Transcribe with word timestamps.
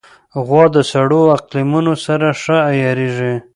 غوا 0.45 0.63
د 0.75 0.77
سړو 0.91 1.21
اقلیمونو 1.37 1.93
سره 2.05 2.27
ښه 2.41 2.57
عیارېږي. 2.69 3.33